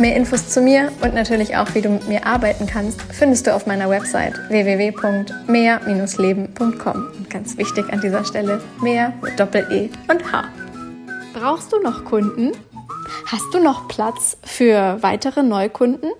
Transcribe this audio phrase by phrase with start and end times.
[0.00, 3.54] Mehr Infos zu mir und natürlich auch, wie du mit mir arbeiten kannst, findest du
[3.54, 7.06] auf meiner Website www.mehr-leben.com.
[7.18, 10.44] Und ganz wichtig an dieser Stelle, mehr mit Doppel-E und H.
[11.34, 12.52] Brauchst du noch Kunden?
[13.26, 16.10] Hast du noch Platz für weitere Neukunden?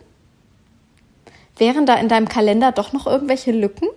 [1.56, 3.88] Wären da in deinem Kalender doch noch irgendwelche Lücken?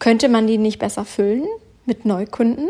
[0.00, 1.46] Könnte man die nicht besser füllen
[1.86, 2.68] mit Neukunden?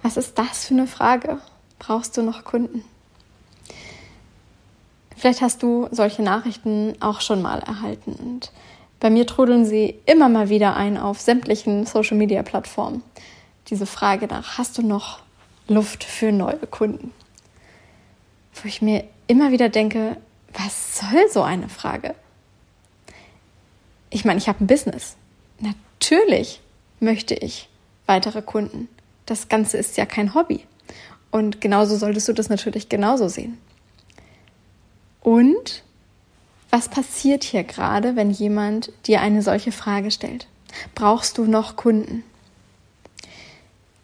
[0.00, 1.40] Was ist das für eine Frage?
[1.86, 2.84] Brauchst du noch Kunden?
[5.16, 8.52] Vielleicht hast du solche Nachrichten auch schon mal erhalten und
[9.00, 13.02] bei mir trudeln sie immer mal wieder ein auf sämtlichen Social-Media-Plattformen.
[13.68, 15.20] Diese Frage nach, hast du noch
[15.68, 17.12] Luft für neue Kunden?
[18.54, 20.16] Wo ich mir immer wieder denke,
[20.52, 22.14] was soll so eine Frage?
[24.10, 25.16] Ich meine, ich habe ein Business.
[25.58, 26.60] Natürlich
[27.00, 27.68] möchte ich
[28.06, 28.88] weitere Kunden.
[29.26, 30.64] Das Ganze ist ja kein Hobby.
[31.34, 33.58] Und genauso solltest du das natürlich genauso sehen.
[35.20, 35.82] Und
[36.70, 40.46] was passiert hier gerade, wenn jemand dir eine solche Frage stellt?
[40.94, 42.22] Brauchst du noch Kunden?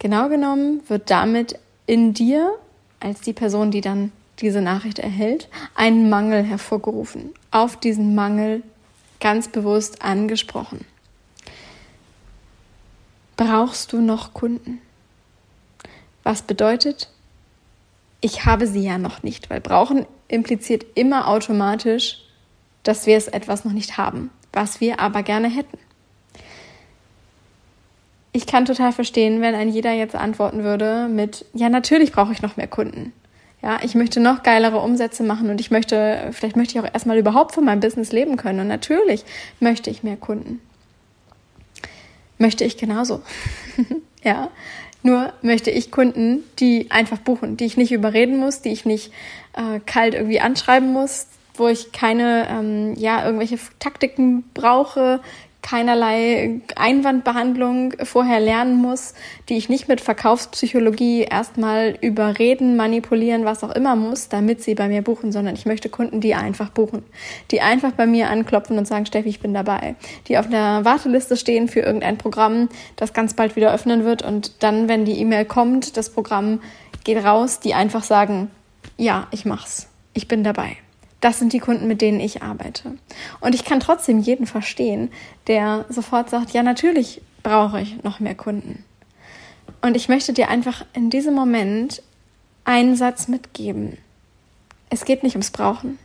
[0.01, 2.53] Genau genommen wird damit in dir,
[2.99, 7.31] als die Person, die dann diese Nachricht erhält, ein Mangel hervorgerufen.
[7.53, 8.65] Auf diesen Mangel
[9.21, 10.85] ganz bewusst angesprochen.
[13.37, 14.81] Brauchst du noch Kunden?
[16.25, 17.09] Was bedeutet,
[18.21, 22.19] ich habe sie ja noch nicht, weil brauchen impliziert immer automatisch,
[22.83, 25.79] dass wir es etwas noch nicht haben, was wir aber gerne hätten.
[28.33, 32.43] Ich kann total verstehen, wenn ein jeder jetzt antworten würde mit, ja, natürlich brauche ich
[32.43, 33.13] noch mehr Kunden.
[33.63, 37.19] Ja, ich möchte noch geilere Umsätze machen und ich möchte, vielleicht möchte ich auch erstmal
[37.19, 38.61] überhaupt von meinem Business leben können.
[38.61, 39.25] Und natürlich
[39.59, 40.61] möchte ich mehr Kunden.
[42.39, 43.21] Möchte ich genauso.
[44.25, 44.49] ja,
[45.03, 49.13] nur möchte ich Kunden, die einfach buchen, die ich nicht überreden muss, die ich nicht
[49.55, 55.21] äh, kalt irgendwie anschreiben muss, wo ich keine, ähm, ja, irgendwelche Taktiken brauche,
[55.63, 59.15] keinerlei Einwandbehandlung vorher lernen muss,
[59.49, 64.89] die ich nicht mit Verkaufspsychologie erstmal überreden, manipulieren, was auch immer muss, damit sie bei
[64.89, 67.03] mir buchen, sondern ich möchte Kunden, die einfach buchen,
[67.51, 69.97] die einfach bei mir anklopfen und sagen, Steffi, ich bin dabei,
[70.29, 74.63] die auf der Warteliste stehen für irgendein Programm, das ganz bald wieder öffnen wird und
[74.63, 76.61] dann, wenn die E-Mail kommt, das Programm
[77.05, 78.51] geht raus, die einfach sagen,
[78.97, 80.77] ja, ich mach's, ich bin dabei.
[81.21, 82.97] Das sind die Kunden, mit denen ich arbeite.
[83.41, 85.11] Und ich kann trotzdem jeden verstehen,
[85.47, 88.85] der sofort sagt, ja, natürlich brauche ich noch mehr Kunden.
[89.83, 92.03] Und ich möchte dir einfach in diesem Moment
[92.65, 93.99] einen Satz mitgeben.
[94.89, 95.99] Es geht nicht ums Brauchen.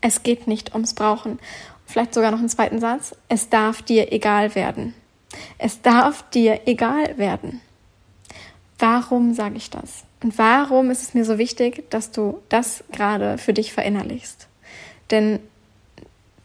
[0.00, 1.38] Es geht nicht ums Brauchen.
[1.86, 3.14] Vielleicht sogar noch einen zweiten Satz.
[3.28, 4.94] Es darf dir egal werden.
[5.58, 7.60] Es darf dir egal werden.
[8.78, 10.04] Warum sage ich das?
[10.24, 14.48] Und warum ist es mir so wichtig, dass du das gerade für dich verinnerlichst?
[15.10, 15.38] Denn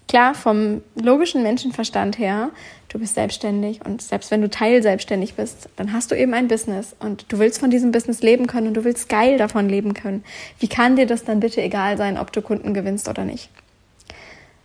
[0.09, 2.50] klar, vom logischen Menschenverstand her,
[2.90, 6.94] du bist selbstständig und selbst wenn du teilselbstständig bist, dann hast du eben ein Business
[7.00, 10.25] und du willst von diesem Business leben können und du willst geil davon leben können.
[10.59, 13.50] Wie kann dir das dann bitte egal sein, ob du Kunden gewinnst oder nicht?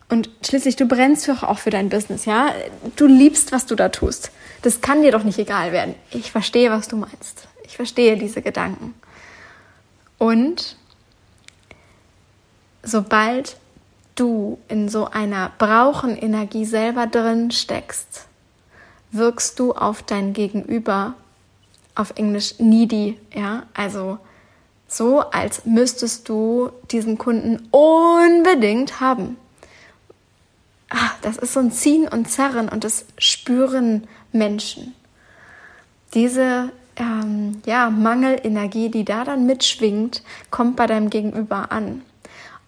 [0.09, 2.53] Und schließlich, du brennst doch auch für dein Business, ja?
[2.97, 4.33] Du liebst, was du da tust.
[4.63, 5.95] Das kann dir doch nicht egal werden.
[6.11, 7.47] Ich verstehe, was du meinst.
[7.65, 8.95] Ich verstehe diese Gedanken.
[10.19, 10.77] Und
[12.83, 13.57] sobald
[14.15, 18.27] du in so einer Brauchen-Energie selber drin steckst,
[19.11, 21.15] wirkst du auf dein Gegenüber,
[21.95, 24.19] auf Englisch needy, ja, also
[24.87, 29.37] so, als müsstest du diesen Kunden unbedingt haben.
[30.91, 34.95] Ach, das ist so ein Ziehen und Zerren und das spüren Menschen.
[36.13, 36.71] Diese
[37.67, 42.03] ja, Mangelenergie, die da dann mitschwingt, kommt bei deinem Gegenüber an.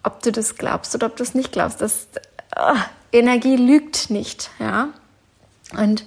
[0.03, 2.07] Ob du das glaubst oder ob du es nicht glaubst, das
[2.55, 2.73] äh,
[3.11, 4.89] Energie lügt nicht, ja.
[5.77, 6.05] Und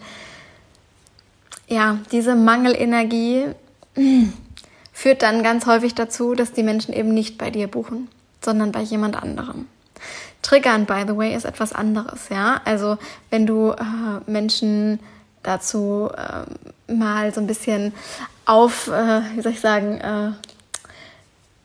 [1.68, 3.46] ja, diese Mangelenergie
[3.96, 4.28] mh,
[4.92, 8.08] führt dann ganz häufig dazu, dass die Menschen eben nicht bei dir buchen,
[8.42, 9.66] sondern bei jemand anderem.
[10.42, 12.60] Triggern, by the way, ist etwas anderes, ja.
[12.64, 12.98] Also
[13.28, 15.00] wenn du äh, Menschen
[15.42, 17.92] dazu äh, mal so ein bisschen
[18.50, 20.32] auf, äh, wie soll ich sagen, äh,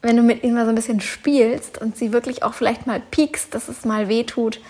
[0.04, 3.00] wenn du mit ihnen mal so ein bisschen spielst und sie wirklich auch vielleicht mal
[3.00, 4.62] piekst, dass es mal weh tut,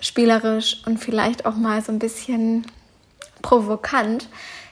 [0.00, 2.66] spielerisch und vielleicht auch mal so ein bisschen
[3.42, 4.28] provokant,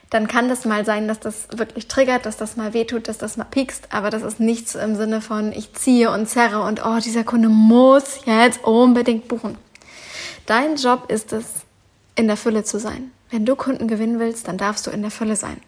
[0.09, 3.37] dann kann das mal sein, dass das wirklich triggert, dass das mal wehtut, dass das
[3.37, 6.99] mal piekst, aber das ist nichts im Sinne von ich ziehe und zerre und oh,
[6.99, 9.59] dieser Kunde muss jetzt unbedingt buchen.
[10.47, 11.45] Dein Job ist es,
[12.15, 13.11] in der Fülle zu sein.
[13.31, 15.61] Wenn du Kunden gewinnen willst, dann darfst du in der Fülle sein.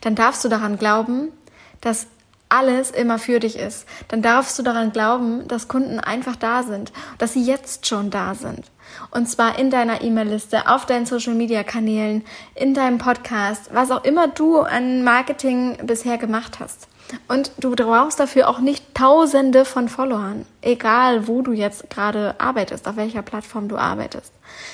[0.00, 1.32] Dann darfst du daran glauben,
[1.80, 2.06] dass
[2.48, 3.86] alles immer für dich ist.
[4.08, 8.34] Dann darfst du daran glauben, dass Kunden einfach da sind, dass sie jetzt schon da
[8.34, 8.70] sind.
[9.10, 14.60] Und zwar in deiner E-Mail-Liste, auf deinen Social-Media-Kanälen, in deinem Podcast, was auch immer du
[14.60, 16.88] an Marketing bisher gemacht hast.
[17.26, 22.86] Und du brauchst dafür auch nicht Tausende von Followern, egal wo du jetzt gerade arbeitest,
[22.86, 24.32] auf welcher Plattform du arbeitest.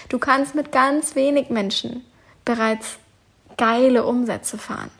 [0.08, 2.04] Du kannst mit ganz wenig Menschen
[2.44, 2.98] bereits
[3.56, 4.90] geile Umsätze fahren.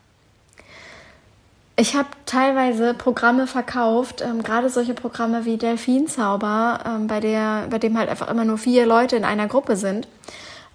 [1.77, 7.79] Ich habe teilweise Programme verkauft, ähm, gerade solche Programme wie Delfinzauber, ähm, bei, der, bei
[7.79, 10.07] dem halt einfach immer nur vier Leute in einer Gruppe sind.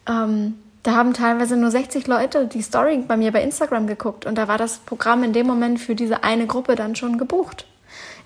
[0.07, 4.37] Ähm, da haben teilweise nur 60 Leute die Story bei mir bei Instagram geguckt und
[4.37, 7.65] da war das Programm in dem Moment für diese eine Gruppe dann schon gebucht.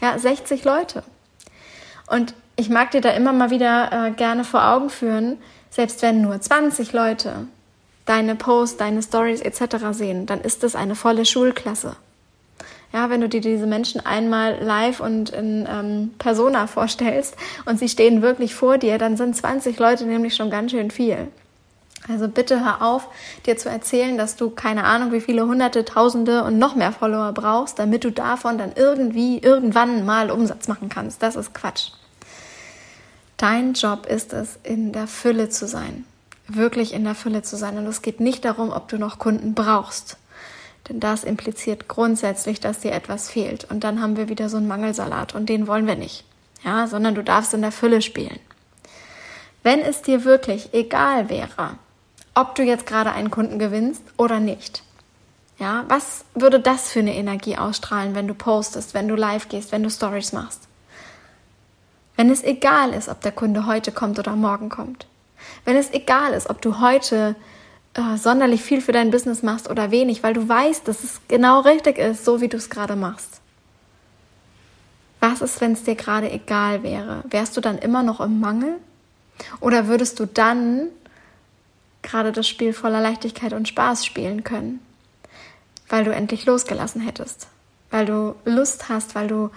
[0.01, 1.03] Ja, 60 Leute.
[2.07, 5.37] Und ich mag dir da immer mal wieder äh, gerne vor Augen führen,
[5.69, 7.47] selbst wenn nur 20 Leute
[8.05, 9.87] deine Posts, deine Stories etc.
[9.91, 11.95] sehen, dann ist das eine volle Schulklasse.
[12.91, 17.35] Ja, wenn du dir diese Menschen einmal live und in ähm, Persona vorstellst
[17.65, 21.27] und sie stehen wirklich vor dir, dann sind 20 Leute nämlich schon ganz schön viel.
[22.07, 23.07] Also bitte hör auf,
[23.45, 27.31] dir zu erzählen, dass du keine Ahnung, wie viele hunderte, tausende und noch mehr Follower
[27.31, 31.23] brauchst, damit du davon dann irgendwie irgendwann mal Umsatz machen kannst.
[31.23, 31.91] Das ist Quatsch.
[33.37, 36.05] Dein Job ist es, in der Fülle zu sein.
[36.55, 37.77] Wirklich in der Fülle zu sein.
[37.77, 40.17] Und es geht nicht darum, ob du noch Kunden brauchst.
[40.89, 43.69] Denn das impliziert grundsätzlich, dass dir etwas fehlt.
[43.69, 46.25] Und dann haben wir wieder so einen Mangelsalat und den wollen wir nicht.
[46.63, 48.39] Ja, sondern du darfst in der Fülle spielen.
[49.63, 51.77] Wenn es dir wirklich egal wäre,
[52.35, 54.83] ob du jetzt gerade einen Kunden gewinnst oder nicht.
[55.59, 59.71] Ja, was würde das für eine Energie ausstrahlen, wenn du postest, wenn du live gehst,
[59.71, 60.67] wenn du Stories machst?
[62.15, 65.07] Wenn es egal ist, ob der Kunde heute kommt oder morgen kommt.
[65.65, 67.35] Wenn es egal ist, ob du heute
[67.93, 71.61] äh, sonderlich viel für dein Business machst oder wenig, weil du weißt, dass es genau
[71.61, 73.39] richtig ist, so wie du es gerade machst.
[75.19, 77.23] Was ist, wenn es dir gerade egal wäre?
[77.29, 78.75] Wärst du dann immer noch im Mangel?
[79.61, 80.89] Oder würdest du dann
[82.01, 84.79] gerade das Spiel voller Leichtigkeit und Spaß spielen können?
[85.87, 87.47] Weil du endlich losgelassen hättest.
[87.89, 89.49] Weil du Lust hast, weil du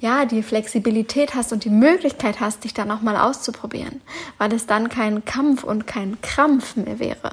[0.00, 4.00] ja, die Flexibilität hast und die Möglichkeit hast, dich dann auch mal auszuprobieren,
[4.38, 7.32] weil es dann kein Kampf und kein Krampf mehr wäre,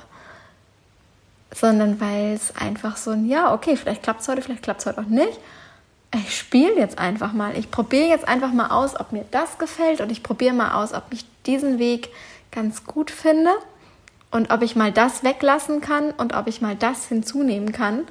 [1.54, 4.86] sondern weil es einfach so ein, ja, okay, vielleicht klappt es heute, vielleicht klappt es
[4.86, 5.40] heute auch nicht.
[6.16, 7.58] Ich spiele jetzt einfach mal.
[7.58, 10.94] Ich probiere jetzt einfach mal aus, ob mir das gefällt und ich probiere mal aus,
[10.94, 12.10] ob ich diesen Weg
[12.52, 13.52] ganz gut finde
[14.32, 18.08] und ob ich mal das weglassen kann und ob ich mal das hinzunehmen kann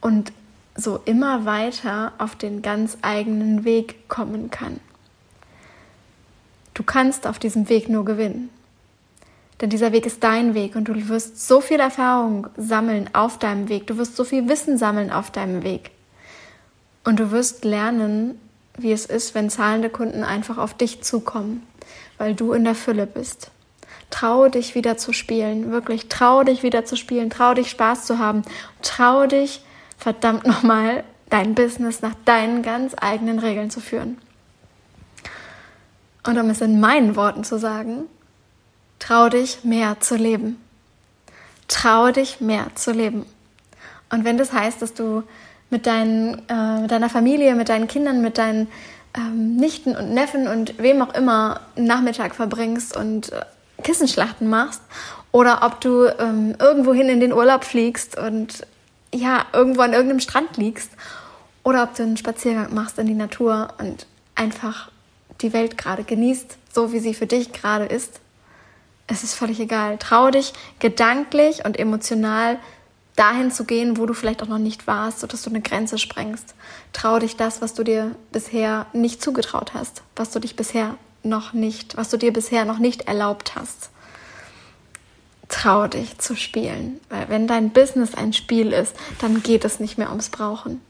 [0.00, 0.32] und
[0.78, 4.78] so immer weiter auf den ganz eigenen Weg kommen kann.
[6.72, 8.50] Du kannst auf diesem Weg nur gewinnen.
[9.60, 13.68] Denn dieser Weg ist dein Weg und du wirst so viel Erfahrung sammeln auf deinem
[13.68, 13.88] Weg.
[13.88, 15.90] Du wirst so viel Wissen sammeln auf deinem Weg.
[17.02, 18.40] Und du wirst lernen,
[18.76, 21.66] wie es ist, wenn zahlende Kunden einfach auf dich zukommen,
[22.18, 23.50] weil du in der Fülle bist.
[24.10, 28.20] Trau dich wieder zu spielen, wirklich trau dich wieder zu spielen, trau dich Spaß zu
[28.20, 28.42] haben,
[28.80, 29.62] trau dich
[29.98, 34.16] verdammt nochmal dein Business nach deinen ganz eigenen Regeln zu führen.
[36.26, 38.04] Und um es in meinen Worten zu sagen,
[38.98, 40.60] Trau dich mehr zu leben.
[41.68, 43.26] Trau dich mehr zu leben.
[44.10, 45.22] Und wenn das heißt, dass du
[45.70, 48.68] mit, deinen, äh, mit deiner Familie, mit deinen Kindern, mit deinen
[49.16, 53.42] ähm, Nichten und Neffen und wem auch immer einen Nachmittag verbringst und äh,
[53.82, 54.82] Kissenschlachten machst
[55.30, 58.66] oder ob du ähm, irgendwohin in den Urlaub fliegst und
[59.14, 60.90] ja, irgendwo an irgendeinem Strand liegst
[61.62, 64.90] oder ob du einen Spaziergang machst in die Natur und einfach
[65.40, 68.20] die Welt gerade genießt, so wie sie für dich gerade ist,
[69.06, 69.98] es ist völlig egal.
[69.98, 72.58] Trau dich gedanklich und emotional
[73.16, 76.54] dahin zu gehen, wo du vielleicht auch noch nicht warst, sodass du eine Grenze sprengst.
[76.92, 81.52] Trau dich das, was du dir bisher nicht zugetraut hast, was du dich bisher noch
[81.52, 83.90] nicht, was du dir bisher noch nicht erlaubt hast.
[85.48, 89.98] Trau dich zu spielen, weil wenn dein Business ein Spiel ist, dann geht es nicht
[89.98, 90.80] mehr ums Brauchen.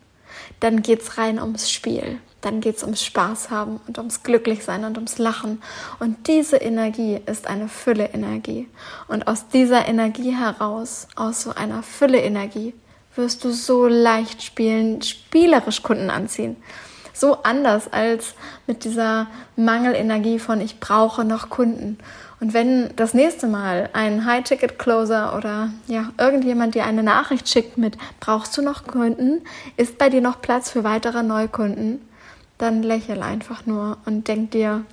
[0.61, 4.97] Dann geht's rein ums Spiel dann geht es ums Spaß haben und ums Glücklichsein und
[4.97, 5.61] ums Lachen.
[5.99, 8.69] Und diese Energie ist eine Fülle-Energie.
[9.09, 12.75] Und aus dieser Energie heraus, aus so einer Fülle-Energie,
[13.17, 16.57] wirst du so leicht spielen, spielerisch Kunden anziehen.
[17.19, 18.35] So anders als
[18.67, 21.99] mit dieser Mangelenergie von ich brauche noch Kunden.
[22.41, 27.99] Und wenn das nächste Mal ein High-Ticket-Closer oder ja, irgendjemand dir eine Nachricht schickt mit
[28.21, 29.43] brauchst du noch Kunden,
[29.77, 32.01] ist bei dir noch Platz für weitere Neukunden,
[32.59, 34.85] dann lächel einfach nur und denk dir,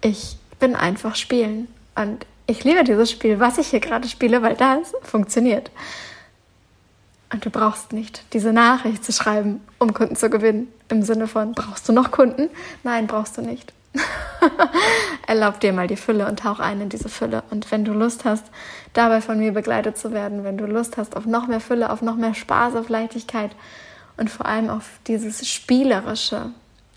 [0.00, 1.68] ich bin einfach spielen.
[1.94, 5.70] Und ich liebe dieses Spiel, was ich hier gerade spiele, weil das funktioniert.
[7.32, 10.68] Und du brauchst nicht diese Nachricht zu schreiben, um Kunden zu gewinnen.
[10.88, 12.50] Im Sinne von, brauchst du noch Kunden?
[12.82, 13.72] Nein, brauchst du nicht.
[15.26, 17.42] Erlaub dir mal die Fülle und tauch ein in diese Fülle.
[17.50, 18.44] Und wenn du Lust hast,
[18.92, 22.02] dabei von mir begleitet zu werden, wenn du Lust hast auf noch mehr Fülle, auf
[22.02, 23.52] noch mehr Spaß, auf Leichtigkeit
[24.16, 26.50] und vor allem auf dieses Spielerische,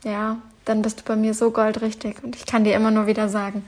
[0.04, 2.24] ja, dann bist du bei mir so goldrichtig.
[2.24, 3.66] Und ich kann dir immer nur wieder sagen,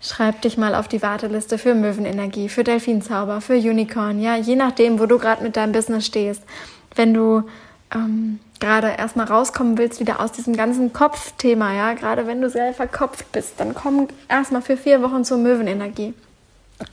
[0.00, 4.98] schreib dich mal auf die Warteliste für Möwenenergie, für Delfinzauber, für Unicorn, ja, je nachdem,
[4.98, 6.42] wo du gerade mit deinem Business stehst.
[6.94, 7.44] Wenn du
[7.94, 12.72] ähm, gerade erstmal rauskommen willst, wieder aus diesem ganzen Kopfthema, ja, gerade wenn du sehr
[12.72, 16.14] verkopft bist, dann komm erstmal für vier Wochen zur Möwenenergie.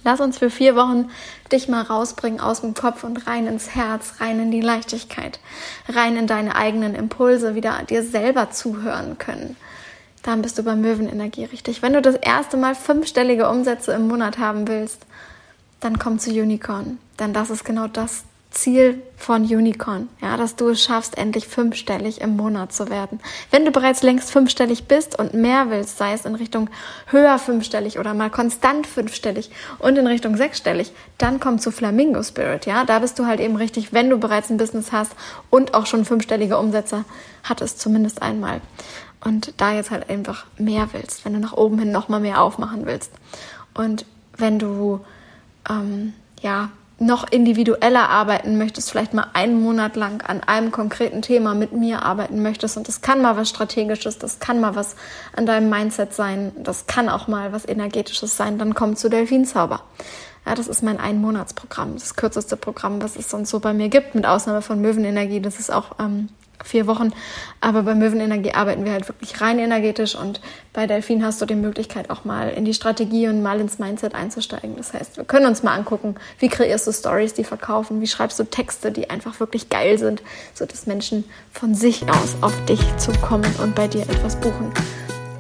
[0.04, 1.10] Lass uns für vier Wochen
[1.52, 5.40] dich mal rausbringen aus dem Kopf und rein ins Herz, rein in die Leichtigkeit,
[5.88, 9.56] rein in deine eigenen Impulse, wieder dir selber zuhören können.
[10.28, 11.82] Dann bist du bei Möwenenergie richtig.
[11.82, 15.06] Wenn du das erste Mal fünfstellige Umsätze im Monat haben willst,
[15.80, 16.98] dann komm zu Unicorn.
[17.18, 22.20] Denn das ist genau das Ziel von Unicorn, ja, dass du es schaffst, endlich fünfstellig
[22.20, 23.22] im Monat zu werden.
[23.52, 26.70] Wenn du bereits längst fünfstellig bist und mehr willst, sei es in Richtung
[27.08, 32.66] höher fünfstellig oder mal konstant fünfstellig und in Richtung sechsstellig, dann komm zu Flamingo Spirit,
[32.66, 32.84] ja.
[32.84, 35.14] Da bist du halt eben richtig, wenn du bereits ein Business hast
[35.50, 37.06] und auch schon fünfstellige Umsätze
[37.44, 38.60] hattest, zumindest einmal.
[39.28, 42.86] Und da jetzt halt einfach mehr willst, wenn du nach oben hin nochmal mehr aufmachen
[42.86, 43.12] willst.
[43.74, 44.06] Und
[44.38, 45.02] wenn du,
[45.70, 46.70] ähm, ja,
[47.00, 52.04] noch individueller arbeiten möchtest, vielleicht mal einen Monat lang an einem konkreten Thema mit mir
[52.04, 54.96] arbeiten möchtest und das kann mal was Strategisches, das kann mal was
[55.36, 59.82] an deinem Mindset sein, das kann auch mal was Energetisches sein, dann komm zu Delfinzauber.
[60.46, 64.16] Ja, das ist mein Einmonatsprogramm, das kürzeste Programm, was es sonst so bei mir gibt,
[64.16, 65.42] mit Ausnahme von Möwenenergie.
[65.42, 66.30] Das ist auch ähm,
[66.64, 67.12] vier Wochen.
[67.62, 70.42] Aber bei Möwenenergie arbeiten wir halt wirklich rein energetisch und
[70.74, 74.14] bei Delfin hast du die Möglichkeit auch mal in die Strategie und mal ins Mindset
[74.16, 74.76] einzusteigen.
[74.78, 78.40] Das heißt, wir können uns mal angucken, wie kreierst du Stories, die verkaufen, wie schreibst
[78.40, 80.22] du Texte, die einfach wirklich geil sind,
[80.54, 84.72] so dass Menschen von sich aus auf dich zukommen und bei dir etwas buchen.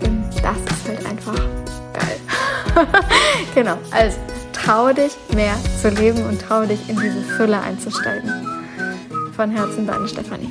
[0.03, 1.35] Und das ist halt einfach
[1.93, 2.19] geil.
[3.55, 4.17] genau, also
[4.53, 8.31] traue dich mehr zu leben und traue dich in diese Fülle einzusteigen.
[9.35, 10.49] Von Herzen deine Stefanie.